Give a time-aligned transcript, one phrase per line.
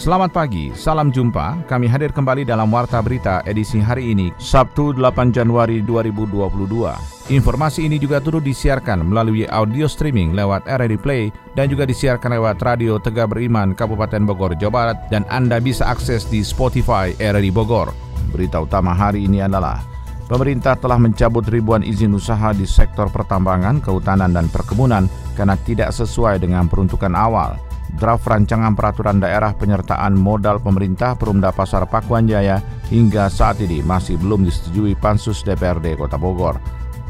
[0.00, 1.68] Selamat pagi, salam jumpa.
[1.68, 7.28] Kami hadir kembali dalam Warta Berita edisi hari ini, Sabtu 8 Januari 2022.
[7.28, 12.64] Informasi ini juga turut disiarkan melalui audio streaming lewat RRI Play dan juga disiarkan lewat
[12.64, 17.92] Radio Tegak Beriman Kabupaten Bogor, Jawa Barat dan Anda bisa akses di Spotify RRI Bogor.
[18.32, 19.84] Berita utama hari ini adalah
[20.32, 26.40] Pemerintah telah mencabut ribuan izin usaha di sektor pertambangan, kehutanan, dan perkebunan karena tidak sesuai
[26.40, 27.60] dengan peruntukan awal
[27.98, 34.18] draft rancangan peraturan daerah penyertaan modal pemerintah Perumda Pasar Pakuan Jaya hingga saat ini masih
[34.20, 36.60] belum disetujui Pansus DPRD Kota Bogor.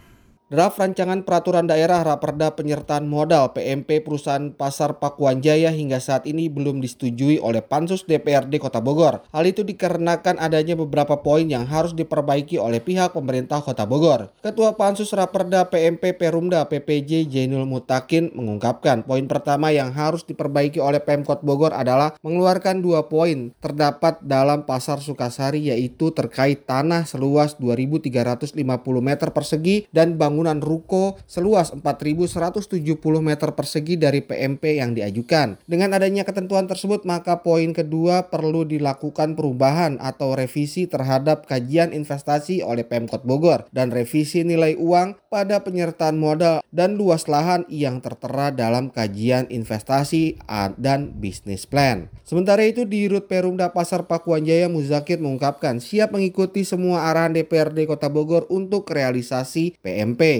[0.51, 6.51] Draft rancangan peraturan daerah Raperda penyertaan modal PMP perusahaan Pasar Pakuan Jaya hingga saat ini
[6.51, 9.23] belum disetujui oleh Pansus DPRD Kota Bogor.
[9.31, 14.27] Hal itu dikarenakan adanya beberapa poin yang harus diperbaiki oleh pihak pemerintah Kota Bogor.
[14.43, 20.99] Ketua Pansus Raperda PMP Perumda PPJ Jainul Mutakin mengungkapkan poin pertama yang harus diperbaiki oleh
[20.99, 28.59] Pemkot Bogor adalah mengeluarkan dua poin terdapat dalam Pasar Sukasari yaitu terkait tanah seluas 2.350
[28.99, 32.73] meter persegi dan bangunan bangunan ruko seluas 4.170
[33.21, 35.61] meter persegi dari PMP yang diajukan.
[35.69, 42.65] Dengan adanya ketentuan tersebut, maka poin kedua perlu dilakukan perubahan atau revisi terhadap kajian investasi
[42.65, 48.49] oleh Pemkot Bogor dan revisi nilai uang pada penyertaan modal dan luas lahan yang tertera
[48.49, 50.41] dalam kajian investasi
[50.81, 52.09] dan bisnis plan.
[52.25, 57.85] Sementara itu di Rut Perumda Pasar Pakuan Jaya Muzakir mengungkapkan siap mengikuti semua arahan DPRD
[57.85, 60.30] Kota Bogor untuk realisasi PMP.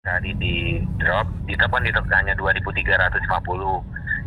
[0.00, 3.28] Tadi di drop, di drop kan di drop hanya 2.350.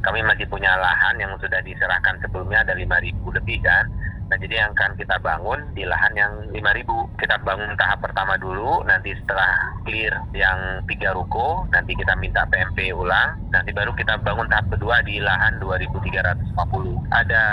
[0.04, 3.88] Kami masih punya lahan yang sudah diserahkan sebelumnya ada 5.000 lebih kan.
[4.28, 7.20] Nah jadi yang akan kita bangun di lahan yang 5.000.
[7.22, 12.92] Kita bangun tahap pertama dulu, nanti setelah clear yang tiga ruko, nanti kita minta PMP
[12.92, 16.54] ulang, nanti baru kita bangun tahap kedua di lahan 2.350.
[17.14, 17.44] Ada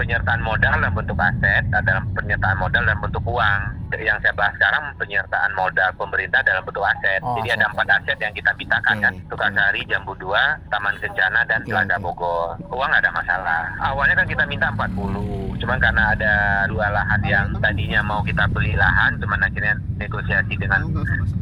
[0.00, 4.84] penyertaan modal dalam bentuk aset, ada penyertaan modal dalam bentuk uang yang saya bahas sekarang
[4.96, 7.20] penyertaan modal pemerintah dalam bentuk aset.
[7.20, 9.04] Oh, Jadi ada empat aset yang kita mintakan okay.
[9.04, 9.14] kan.
[9.28, 10.32] Tukasari, Jambu 2,
[10.72, 12.04] Taman Kencana, dan okay, Telaga okay.
[12.04, 12.46] Bogor.
[12.72, 13.62] Uang ada masalah.
[13.82, 15.60] Awalnya kan kita minta 40.
[15.62, 16.34] Cuman karena ada
[16.66, 20.90] dua lahan yang tadinya mau kita beli lahan, cuman akhirnya negosiasi dengan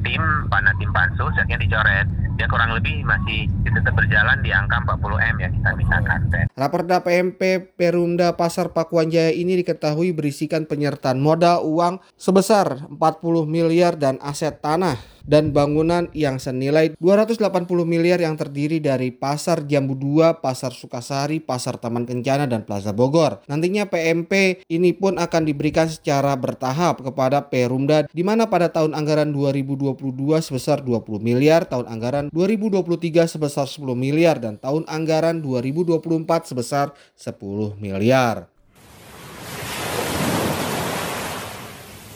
[0.05, 0.21] tim,
[0.53, 2.05] pana tim pansus, akhirnya dicoret
[2.41, 6.21] ya kurang lebih masih tetap berjalan di angka 40 M yang kita mintakan.
[6.56, 14.01] Raperda PMP Perumda Pasar Pakuan Jaya ini diketahui berisikan penyertaan modal uang sebesar 40 miliar
[14.01, 14.97] dan aset tanah
[15.30, 17.38] dan bangunan yang senilai 280
[17.86, 23.38] miliar yang terdiri dari Pasar Jambu 2, Pasar Sukasari, Pasar Taman Kencana, dan Plaza Bogor.
[23.47, 29.30] Nantinya PMP ini pun akan diberikan secara bertahap kepada Perumda di mana pada tahun anggaran
[29.30, 29.94] 2022
[30.42, 37.78] sebesar 20 miliar, tahun anggaran 2023 sebesar 10 miliar, dan tahun anggaran 2024 sebesar 10
[37.78, 38.50] miliar.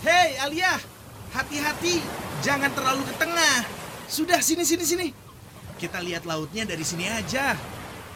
[0.03, 0.77] Hei Alia,
[1.35, 1.99] hati-hati
[2.45, 3.65] Jangan terlalu ke tengah.
[4.05, 5.09] Sudah sini sini sini.
[5.81, 7.57] Kita lihat lautnya dari sini aja.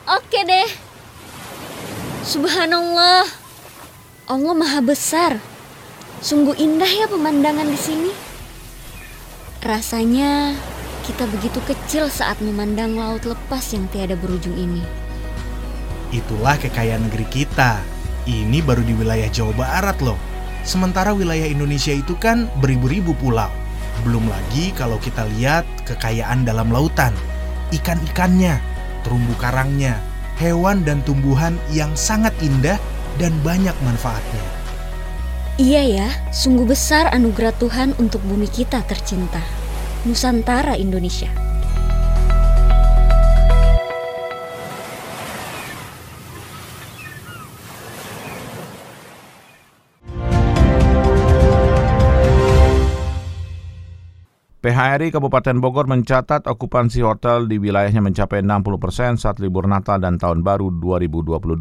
[0.05, 0.69] Oke deh.
[2.29, 3.25] Subhanallah.
[4.29, 5.41] Allah Maha Besar.
[6.20, 8.12] Sungguh indah ya pemandangan di sini.
[9.65, 10.53] Rasanya
[11.09, 14.85] kita begitu kecil saat memandang laut lepas yang tiada berujung ini.
[16.12, 17.81] Itulah kekayaan negeri kita.
[18.29, 20.20] Ini baru di wilayah Jawa Barat loh.
[20.69, 23.49] Sementara wilayah Indonesia itu kan beribu-ribu pulau.
[24.05, 27.17] Belum lagi kalau kita lihat kekayaan dalam lautan.
[27.73, 28.61] Ikan-ikannya,
[29.00, 29.97] terumbu karangnya,
[30.37, 32.76] hewan dan tumbuhan yang sangat indah
[33.17, 34.44] dan banyak manfaatnya.
[35.56, 39.41] Iya ya, sungguh besar anugerah Tuhan untuk bumi kita tercinta.
[40.05, 41.47] Nusantara Indonesia.
[54.69, 60.20] PHRI Kabupaten Bogor mencatat okupansi hotel di wilayahnya mencapai 60 persen saat libur Natal dan
[60.20, 61.56] Tahun Baru 2022.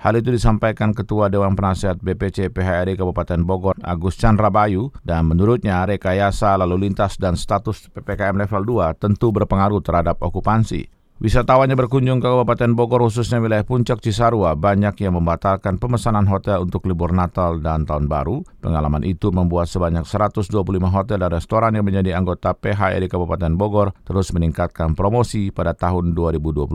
[0.00, 5.84] Hal itu disampaikan Ketua Dewan Penasihat BPC PHRI Kabupaten Bogor Agus Chandra Bayu dan menurutnya
[5.84, 10.88] rekayasa lalu lintas dan status PPKM level 2 tentu berpengaruh terhadap okupansi.
[11.18, 16.62] Wisatawan yang berkunjung ke Kabupaten Bogor khususnya wilayah Puncak Cisarua banyak yang membatalkan pemesanan hotel
[16.62, 18.46] untuk libur Natal dan Tahun Baru.
[18.62, 20.54] Pengalaman itu membuat sebanyak 125
[20.86, 26.70] hotel dan restoran yang menjadi anggota PHRI Kabupaten Bogor terus meningkatkan promosi pada tahun 2022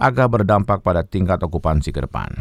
[0.00, 2.32] agar berdampak pada tingkat okupansi ke depan.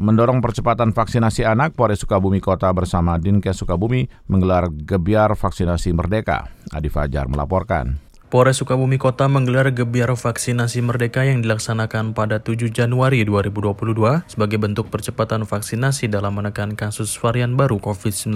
[0.00, 6.48] Mendorong percepatan vaksinasi anak, Polres Sukabumi Kota bersama Dinkes Sukabumi menggelar gebiar vaksinasi merdeka.
[6.72, 8.03] Adi Fajar melaporkan.
[8.34, 14.90] Polres Sukabumi Kota menggelar gebiar vaksinasi merdeka yang dilaksanakan pada 7 Januari 2022 sebagai bentuk
[14.90, 18.34] percepatan vaksinasi dalam menekan kasus varian baru COVID-19.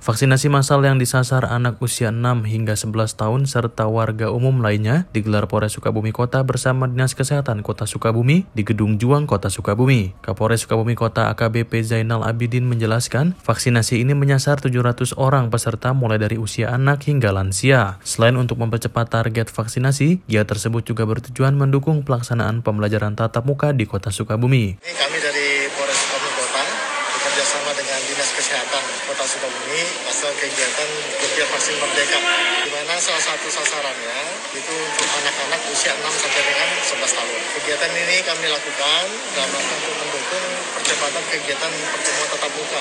[0.00, 5.44] Vaksinasi massal yang disasar anak usia 6 hingga 11 tahun serta warga umum lainnya digelar
[5.52, 10.16] Polres Sukabumi Kota bersama Dinas Kesehatan Kota Sukabumi di Gedung Juang Kota Sukabumi.
[10.24, 16.40] Kapolres Sukabumi Kota AKBP Zainal Abidin menjelaskan, vaksinasi ini menyasar 700 orang peserta mulai dari
[16.40, 18.00] usia anak hingga lansia.
[18.00, 23.82] Selain untuk mempercepat target vaksinasi, giat tersebut juga bertujuan mendukung pelaksanaan pembelajaran tatap muka di
[23.82, 24.78] kota Sukabumi.
[24.78, 26.62] Ini kami dari Polres Sukabumi Kota
[27.10, 32.18] bekerja sama dengan Dinas Kesehatan Kota Sukabumi pasal kegiatan kegiatan vaksin merdeka
[32.62, 34.18] di mana salah satu sasarannya
[34.54, 37.40] itu untuk anak-anak usia 6 sampai dengan 11 tahun.
[37.58, 42.80] Kegiatan ini kami lakukan dalam rangka untuk mendukung percepatan kegiatan pertemuan tatap muka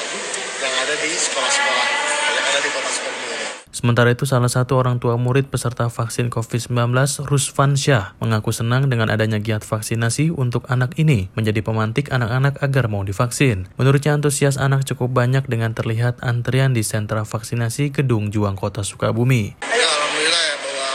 [0.62, 1.88] yang ada di sekolah-sekolah
[2.36, 3.36] yang ada di Kota Sukabumi.
[3.76, 6.96] Sementara itu, salah satu orang tua murid peserta vaksin COVID-19,
[7.28, 12.88] Rusvan Syah, mengaku senang dengan adanya giat vaksinasi untuk anak ini menjadi pemantik anak-anak agar
[12.88, 13.68] mau divaksin.
[13.76, 19.60] Menurutnya, antusias anak cukup banyak dengan terlihat antrian di sentra vaksinasi Gedung Juang Kota Sukabumi.
[19.60, 20.92] Ya, Alhamdulillah ya bahwa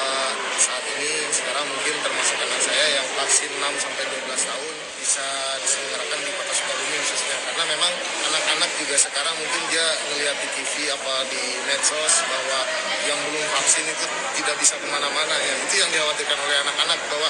[0.57, 4.75] saat ini sekarang mungkin termasuk anak saya yang vaksin 6 sampai 12 tahun
[5.05, 5.27] bisa
[5.61, 7.93] diselenggarakan di Kota Sukabumi khususnya karena memang
[8.31, 12.59] anak-anak juga sekarang mungkin dia melihat di TV apa di medsos bahwa
[13.09, 14.07] yang belum vaksin itu
[14.39, 15.91] tidak bisa ke mana-mana ya itu yang
[16.21, 17.29] dikhawatirkan oleh anak-anak bahwa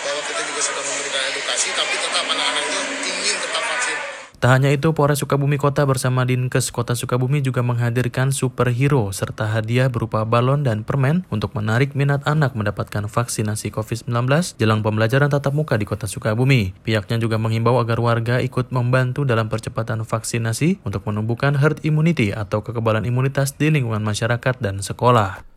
[0.00, 3.98] bahwa kita juga sudah memberikan edukasi tapi tetap anak-anak itu ingin tetap vaksin.
[4.40, 9.92] Tak hanya itu, Polres Sukabumi Kota bersama Dinkes Kota Sukabumi juga menghadirkan superhero serta hadiah
[9.92, 14.08] berupa balon dan permen untuk menarik minat anak mendapatkan vaksinasi COVID-19
[14.56, 16.72] jelang pembelajaran tatap muka di Kota Sukabumi.
[16.84, 22.64] Pihaknya juga menghimbau agar warga ikut membantu dalam percepatan vaksinasi untuk menumbuhkan herd immunity atau
[22.64, 25.49] kekebalan imunitas di lingkungan masyarakat dan sekolah.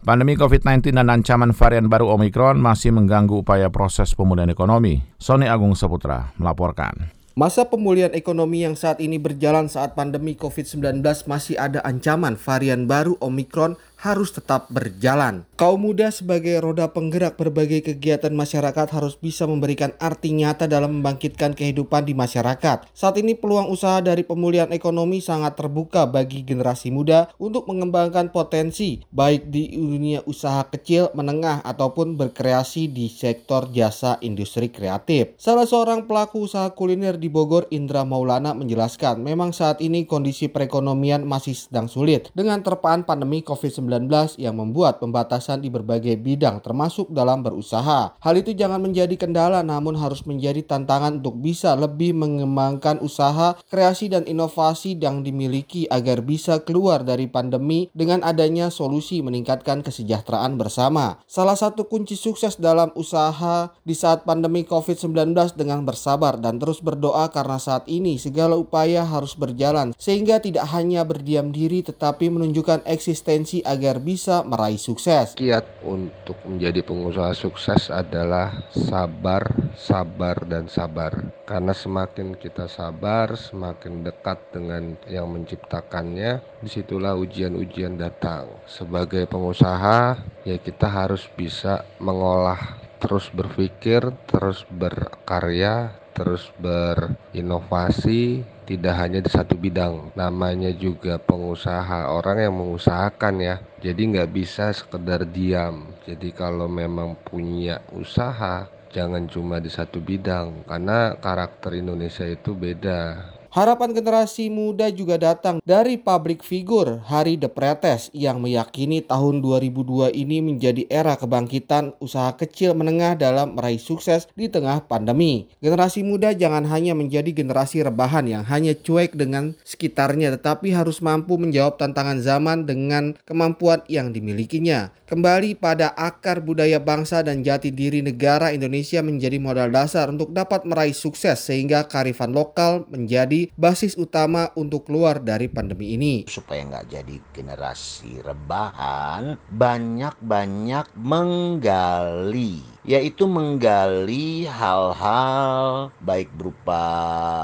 [0.00, 5.04] Pandemi COVID-19 dan ancaman varian baru Omikron masih mengganggu upaya proses pemulihan ekonomi.
[5.20, 7.12] Sony Agung Saputra melaporkan.
[7.36, 13.20] Masa pemulihan ekonomi yang saat ini berjalan saat pandemi COVID-19 masih ada ancaman varian baru
[13.20, 15.44] Omikron harus tetap berjalan.
[15.60, 21.52] Kaum muda sebagai roda penggerak berbagai kegiatan masyarakat harus bisa memberikan arti nyata dalam membangkitkan
[21.52, 22.88] kehidupan di masyarakat.
[22.96, 29.04] Saat ini peluang usaha dari pemulihan ekonomi sangat terbuka bagi generasi muda untuk mengembangkan potensi
[29.12, 35.36] baik di dunia usaha kecil, menengah ataupun berkreasi di sektor jasa industri kreatif.
[35.36, 41.28] Salah seorang pelaku usaha kuliner di Bogor, Indra Maulana menjelaskan, memang saat ini kondisi perekonomian
[41.28, 43.89] masih sedang sulit dengan terpaan pandemi COVID-19
[44.38, 48.14] yang membuat pembatasan di berbagai bidang termasuk dalam berusaha.
[48.20, 54.12] Hal itu jangan menjadi kendala namun harus menjadi tantangan untuk bisa lebih mengembangkan usaha, kreasi
[54.12, 61.18] dan inovasi yang dimiliki agar bisa keluar dari pandemi dengan adanya solusi meningkatkan kesejahteraan bersama.
[61.24, 67.32] Salah satu kunci sukses dalam usaha di saat pandemi COVID-19 dengan bersabar dan terus berdoa
[67.32, 73.64] karena saat ini segala upaya harus berjalan sehingga tidak hanya berdiam diri tetapi menunjukkan eksistensi
[73.64, 75.32] agar agar bisa meraih sukses.
[75.32, 81.32] Kiat untuk menjadi pengusaha sukses adalah sabar, sabar, dan sabar.
[81.48, 88.52] Karena semakin kita sabar, semakin dekat dengan yang menciptakannya, di situlah ujian-ujian datang.
[88.68, 99.24] Sebagai pengusaha, ya kita harus bisa mengolah terus berpikir, terus berkarya, terus berinovasi tidak hanya
[99.24, 103.56] di satu bidang namanya juga pengusaha orang yang mengusahakan ya.
[103.80, 105.96] Jadi nggak bisa sekedar diam.
[106.04, 113.32] Jadi kalau memang punya usaha jangan cuma di satu bidang karena karakter Indonesia itu beda
[113.50, 120.38] Harapan generasi muda juga datang dari publik figur Hari Depretes yang meyakini tahun 2002 ini
[120.38, 125.50] menjadi era kebangkitan usaha kecil menengah dalam meraih sukses di tengah pandemi.
[125.58, 131.34] Generasi muda jangan hanya menjadi generasi rebahan yang hanya cuek dengan sekitarnya tetapi harus mampu
[131.34, 134.94] menjawab tantangan zaman dengan kemampuan yang dimilikinya.
[135.10, 140.62] Kembali pada akar budaya bangsa dan jati diri negara Indonesia menjadi modal dasar untuk dapat
[140.62, 146.28] meraih sukses sehingga karifan lokal menjadi basis utama untuk keluar dari pandemi ini.
[146.28, 156.82] Supaya nggak jadi generasi rebahan, banyak-banyak menggali yaitu menggali hal-hal baik berupa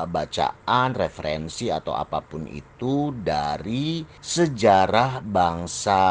[0.09, 6.05] bacaan, referensi atau apa pun itu dari sejarah bangsa,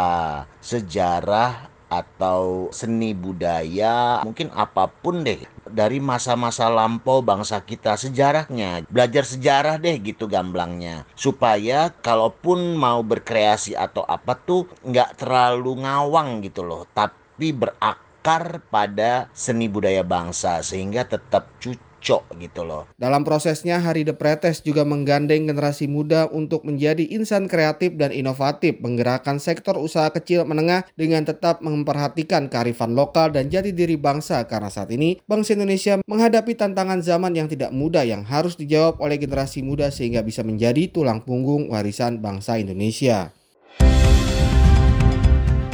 [0.62, 8.86] sejarah atau seni budaya, mungkin apa pun deh dari masa-masa lampau bangsa kita sejarahnya.
[8.90, 11.10] Belajar sejarah deh gitu gamblangnya.
[11.18, 16.86] Supaya kalaupun mau berkreasi atau apa tuh nggak terlalu ngawang gitu loh.
[16.94, 22.86] Tapi berakar pada seni budaya bangsa sehingga tetap cucu cocok gitu loh.
[23.02, 29.42] Dalam prosesnya Hari Depretes juga menggandeng generasi muda untuk menjadi insan kreatif dan inovatif menggerakkan
[29.42, 34.94] sektor usaha kecil menengah dengan tetap memperhatikan kearifan lokal dan jati diri bangsa karena saat
[34.94, 39.90] ini bangsa Indonesia menghadapi tantangan zaman yang tidak mudah yang harus dijawab oleh generasi muda
[39.90, 43.34] sehingga bisa menjadi tulang punggung warisan bangsa Indonesia.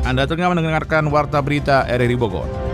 [0.02, 2.71] Anda tengah mendengarkan Warta Berita RRI Bogor.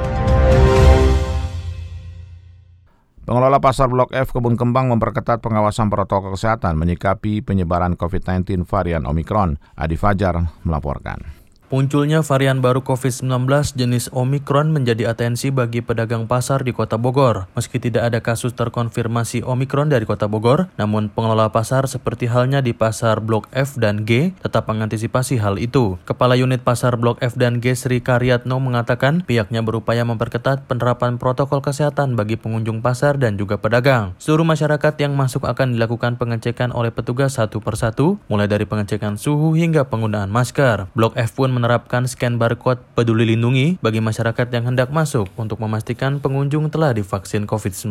[3.27, 9.59] Pengelola Pasar Blok F Kebun Kembang memperketat pengawasan protokol kesehatan menyikapi penyebaran COVID-19 varian Omikron.
[9.75, 11.46] Adi Fajar melaporkan.
[11.67, 13.27] Munculnya varian baru COVID-19
[13.75, 17.51] jenis Omikron menjadi atensi bagi pedagang pasar di Kota Bogor.
[17.59, 22.71] Meski tidak ada kasus terkonfirmasi Omikron dari Kota Bogor, namun pengelola pasar seperti halnya di
[22.71, 25.99] pasar Blok F dan G tetap mengantisipasi hal itu.
[26.07, 31.59] Kepala Unit Pasar Blok F dan G Sri Karyatno mengatakan pihaknya berupaya memperketat penerapan protokol
[31.59, 34.15] kesehatan bagi pengunjung pasar dan juga pedagang.
[34.23, 39.51] Seluruh masyarakat yang masuk akan dilakukan pengecekan oleh petugas satu persatu, mulai dari pengecekan suhu
[39.59, 40.87] hingga penggunaan masker.
[40.95, 46.21] Blok F pun menerapkan scan barcode peduli lindungi bagi masyarakat yang hendak masuk untuk memastikan
[46.21, 47.89] pengunjung telah divaksin COVID-19.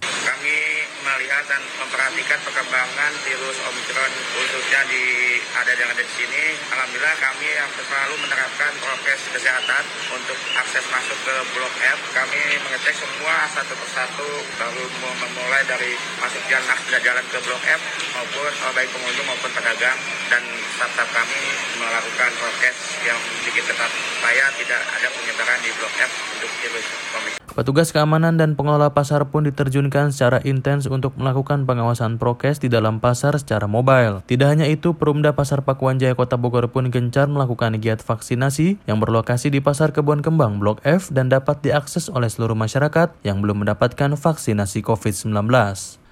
[0.00, 0.56] Kami
[1.04, 5.04] melihat dan memperhatikan perkembangan virus Omicron khususnya di
[5.54, 6.44] ada yang ada di sini.
[6.72, 9.84] Alhamdulillah kami yang selalu menerapkan prokes kesehatan
[10.16, 11.98] untuk akses masuk ke Blok F.
[12.16, 14.28] Kami mengecek semua satu persatu
[14.64, 17.80] lalu memulai dari masuk jalan jalan ke Blok F
[18.16, 19.98] maupun baik pengunjung maupun pedagang
[20.32, 20.42] dan
[20.74, 21.42] staf-staf kami
[21.78, 27.32] melakukan prokes yang sedikit ketat supaya tidak ada penyebaran di Blok F untuk virus COVID.
[27.54, 32.98] Petugas keamanan dan pengelola pasar pun diterjunkan secara intens untuk melakukan pengawasan prokes di dalam
[32.98, 34.26] pasar secara mobile.
[34.26, 38.98] Tidak hanya itu, Perumda Pasar Pakuan Jaya Kota Bogor pun gencar melakukan giat vaksinasi yang
[38.98, 43.62] berlokasi di Pasar Kebun Kembang Blok F dan dapat diakses oleh seluruh masyarakat yang belum
[43.62, 46.02] mendapatkan vaksinasi COVID-19.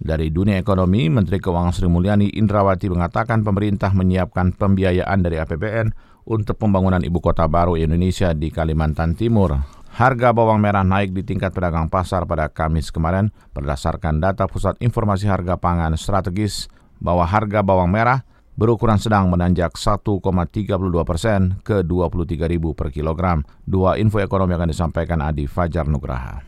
[0.00, 5.92] Dari dunia ekonomi, Menteri Keuangan Sri Mulyani Indrawati mengatakan pemerintah menyiapkan pembiayaan dari APBN
[6.24, 9.60] untuk pembangunan ibu kota baru Indonesia di Kalimantan Timur.
[9.92, 15.28] Harga bawang merah naik di tingkat pedagang pasar pada Kamis kemarin berdasarkan data Pusat Informasi
[15.28, 18.24] Harga Pangan Strategis bahwa harga bawang merah
[18.56, 20.24] berukuran sedang menanjak 1,32
[21.04, 23.44] persen ke 23.000 per kilogram.
[23.68, 26.40] Dua info ekonomi akan disampaikan Adi Fajar Nugraha.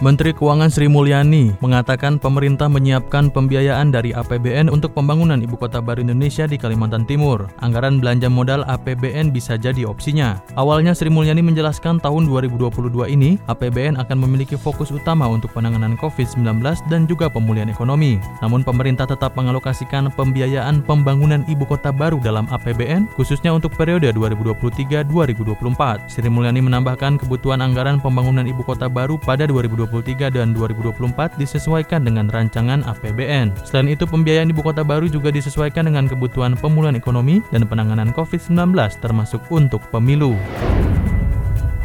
[0.00, 6.00] Menteri Keuangan Sri Mulyani mengatakan pemerintah menyiapkan pembiayaan dari APBN untuk pembangunan Ibu Kota Baru
[6.00, 7.52] Indonesia di Kalimantan Timur.
[7.60, 10.40] Anggaran belanja modal APBN bisa jadi opsinya.
[10.56, 16.48] Awalnya Sri Mulyani menjelaskan tahun 2022 ini APBN akan memiliki fokus utama untuk penanganan COVID-19
[16.88, 18.16] dan juga pemulihan ekonomi.
[18.40, 26.08] Namun pemerintah tetap mengalokasikan pembiayaan pembangunan Ibu Kota Baru dalam APBN khususnya untuk periode 2023-2024.
[26.08, 32.06] Sri Mulyani menambahkan kebutuhan anggaran pembangunan Ibu Kota Baru pada 2023 2023 dan 2024 disesuaikan
[32.06, 33.52] dengan rancangan APBN.
[33.66, 38.72] Selain itu, pembiayaan ibu kota baru juga disesuaikan dengan kebutuhan pemulihan ekonomi dan penanganan COVID-19
[39.02, 40.38] termasuk untuk pemilu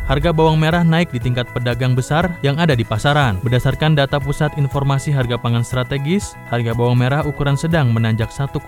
[0.05, 3.41] harga bawang merah naik di tingkat pedagang besar yang ada di pasaran.
[3.41, 8.61] Berdasarkan data Pusat Informasi Harga Pangan Strategis, harga bawang merah ukuran sedang menanjak 1,32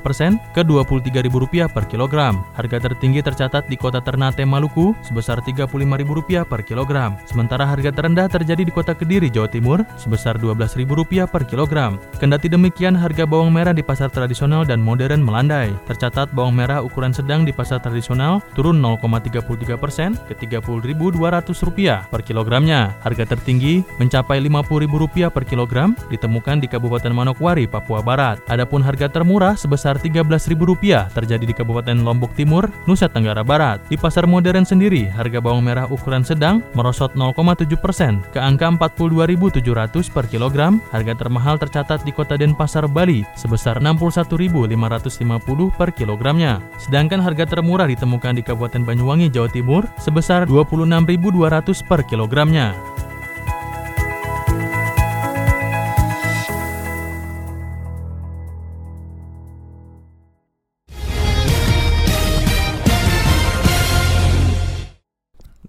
[0.00, 2.40] persen ke Rp23.000 per kilogram.
[2.56, 7.20] Harga tertinggi tercatat di kota Ternate, Maluku sebesar Rp35.000 per kilogram.
[7.28, 12.00] Sementara harga terendah terjadi di kota Kediri, Jawa Timur sebesar Rp12.000 per kilogram.
[12.16, 15.76] Kendati demikian, harga bawang merah di pasar tradisional dan modern melandai.
[15.84, 22.94] Tercatat bawang merah ukuran sedang di pasar tradisional turun 0,33 persen ke Rp30.200 per kilogramnya.
[23.02, 28.42] Harga tertinggi mencapai Rp50.000 per kilogram ditemukan di Kabupaten Manokwari, Papua Barat.
[28.50, 33.80] Adapun harga termurah sebesar Rp13.000 terjadi di Kabupaten Lombok Timur, Nusa Tenggara Barat.
[33.88, 40.08] Di pasar modern sendiri, harga bawang merah ukuran sedang merosot 0,7 persen ke angka Rp42.700
[40.10, 40.80] per kilogram.
[40.90, 46.60] Harga termahal tercatat di Kota Denpasar, Bali sebesar Rp61.550 per kilogramnya.
[46.80, 52.94] Sedangkan harga termurah ditemukan di Kabupaten Banyuwangi, Jawa Timur sebesar Rp26.200 per kilogramnya.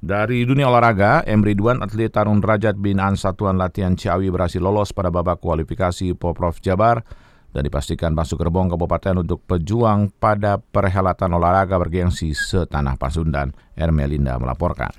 [0.05, 1.41] Dari dunia olahraga, M.
[1.41, 7.01] Ridwan, atlet tarung derajat binaan Satuan Latihan Ciawi berhasil lolos pada babak kualifikasi Poprov Jabar
[7.55, 13.55] dan dipastikan masuk gerbong kabupaten untuk pejuang pada perhelatan olahraga bergengsi setanah Pasundan.
[13.79, 14.91] Ermelinda melaporkan.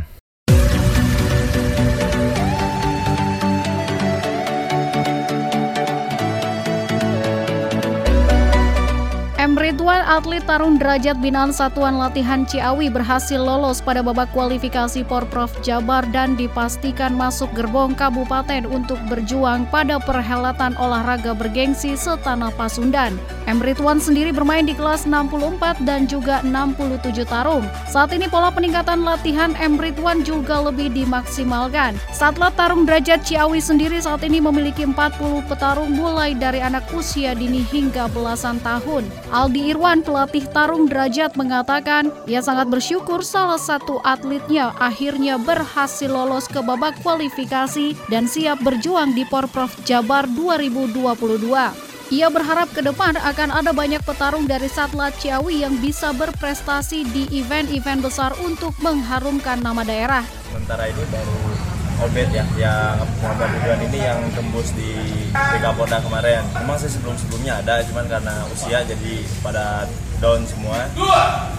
[9.67, 16.07] Ridwan, atlet tarung derajat binaan Satuan Latihan Ciawi berhasil lolos pada babak kualifikasi Porprov Jabar
[16.15, 23.19] dan dipastikan masuk gerbong kabupaten untuk berjuang pada perhelatan olahraga bergengsi setanah Pasundan.
[23.51, 23.63] M.
[23.63, 27.67] Ridwan sendiri bermain di kelas 64 dan juga 67 tarung.
[27.87, 29.79] Saat ini pola peningkatan latihan M.
[29.79, 31.99] Ridwan juga lebih dimaksimalkan.
[32.15, 37.63] Satlat tarung derajat Ciawi sendiri saat ini memiliki 40 petarung mulai dari anak usia dini
[37.67, 39.07] hingga belasan tahun.
[39.31, 46.49] Aldi Irwan, pelatih tarung derajat mengatakan ia sangat bersyukur salah satu atletnya akhirnya berhasil lolos
[46.49, 51.87] ke babak kualifikasi dan siap berjuang di Porprov Jabar 2022.
[52.07, 57.27] Ia berharap ke depan akan ada banyak petarung dari Satlat Ciawi yang bisa berprestasi di
[57.35, 60.23] event-event besar untuk mengharumkan nama daerah.
[60.47, 61.56] Sementara ini baru
[61.97, 64.93] Obet ya yang Muhammad Ridwan ini yang tembus di
[65.33, 66.45] BK Polda kemarin.
[66.61, 69.89] Memang sih sebelum-sebelumnya ada, cuman karena usia jadi pada
[70.21, 70.89] down semua.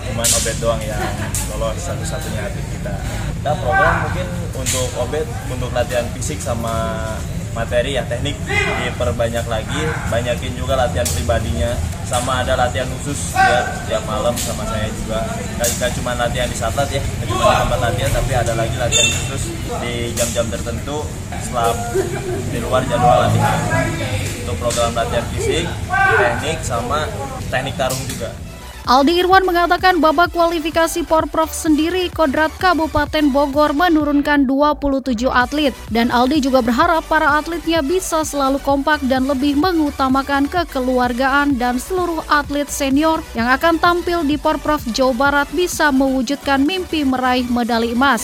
[0.05, 1.01] Cuman Obet doang yang
[1.53, 2.93] lolos satu-satunya atlet kita.
[3.41, 7.01] Kita program mungkin untuk Obet untuk latihan fisik sama
[7.57, 8.37] materi ya teknik
[8.85, 9.81] diperbanyak lagi
[10.13, 11.73] banyakin juga latihan pribadinya.
[12.07, 15.27] Sama ada latihan khusus ya setiap malam sama saya juga.
[15.59, 19.07] Gak, cuma latihan di satlat ya gak cuma di tempat latihan tapi ada lagi latihan
[19.11, 19.51] khusus
[19.83, 21.03] di jam-jam tertentu
[21.43, 21.75] setelah
[22.47, 23.59] di luar jadwal latihan.
[24.47, 25.67] Untuk program latihan fisik
[26.15, 27.11] teknik sama
[27.51, 28.46] teknik tarung juga
[28.87, 36.47] Aldi Irwan mengatakan babak kualifikasi Porprov sendiri Kodrat Kabupaten Bogor menurunkan 27 atlet dan Aldi
[36.47, 43.19] juga berharap para atletnya bisa selalu kompak dan lebih mengutamakan kekeluargaan dan seluruh atlet senior
[43.35, 48.23] yang akan tampil di Porprov Jawa Barat bisa mewujudkan mimpi meraih medali emas.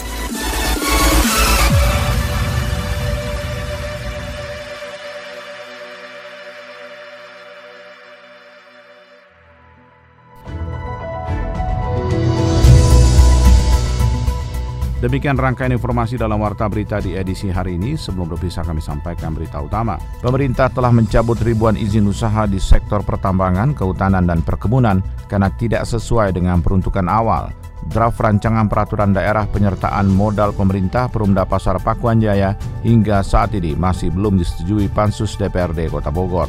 [15.04, 18.00] Demikian rangkaian informasi dalam Warta Berita di edisi hari ini.
[18.00, 20.00] Sebelum berpisah kami sampaikan berita utama.
[20.24, 26.32] Pemerintah telah mencabut ribuan izin usaha di sektor pertambangan, kehutanan, dan perkebunan karena tidak sesuai
[26.32, 27.52] dengan peruntukan awal.
[27.84, 32.56] Draft rancangan peraturan daerah penyertaan modal pemerintah Perumda Pasar Pakuan Jaya
[32.88, 36.48] hingga saat ini masih belum disetujui Pansus DPRD Kota Bogor.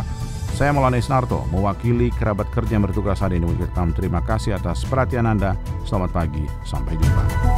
[0.54, 3.50] Saya Maulana Isnarto, mewakili kerabat kerja yang bertugas hari ini
[3.98, 5.58] terima kasih atas perhatian Anda.
[5.82, 7.53] Selamat pagi, sampai jumpa.